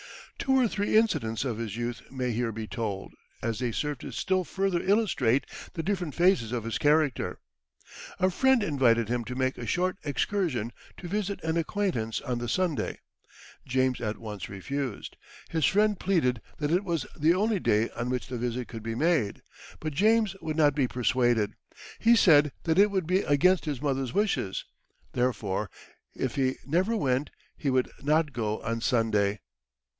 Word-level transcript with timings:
Two 0.39 0.59
or 0.59 0.67
three 0.67 0.97
incidents 0.97 1.45
of 1.45 1.59
his 1.59 1.77
youth 1.77 2.01
may 2.09 2.31
here 2.31 2.51
be 2.51 2.65
told, 2.65 3.13
as 3.43 3.59
they 3.59 3.71
serve 3.71 3.99
to 3.99 4.11
still 4.11 4.43
further 4.43 4.81
illustrate 4.81 5.45
the 5.75 5.83
different 5.83 6.15
phases 6.15 6.51
of 6.51 6.63
his 6.63 6.79
character. 6.79 7.39
A 8.19 8.31
friend 8.31 8.63
invited 8.63 9.07
him 9.07 9.23
to 9.25 9.35
make 9.35 9.59
a 9.59 9.67
short 9.67 9.97
excursion 10.03 10.73
to 10.97 11.07
visit 11.07 11.39
an 11.43 11.55
acquaintance 11.57 12.19
on 12.21 12.39
the 12.39 12.49
Sunday. 12.49 12.97
James 13.67 14.01
at 14.01 14.17
once 14.17 14.49
refused. 14.49 15.15
His 15.51 15.65
friend 15.65 15.99
pleaded 15.99 16.41
that 16.57 16.71
it 16.71 16.83
was 16.83 17.05
the 17.15 17.35
only 17.35 17.59
day 17.59 17.91
on 17.91 18.09
which 18.09 18.25
the 18.25 18.39
visit 18.39 18.67
could 18.67 18.81
be 18.81 18.95
made, 18.95 19.43
but 19.79 19.93
James 19.93 20.35
would 20.41 20.57
not 20.57 20.73
be 20.73 20.87
persuaded. 20.87 21.53
He 21.99 22.15
said 22.15 22.51
that 22.63 22.79
it 22.79 22.89
would 22.89 23.05
be 23.05 23.19
against 23.19 23.65
his 23.65 23.79
mother's 23.83 24.13
wishes; 24.15 24.65
therefore, 25.13 25.69
if 26.15 26.33
he 26.33 26.55
never 26.65 26.97
went, 26.97 27.29
he 27.55 27.69
would 27.69 27.91
not 28.01 28.33
go 28.33 28.59
on 28.63 28.81
Sunday. 28.81 29.39